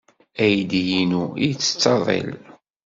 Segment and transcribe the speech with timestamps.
[0.43, 2.31] Aydi-inu yettett aḍil.